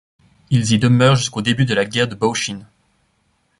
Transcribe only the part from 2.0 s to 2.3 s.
de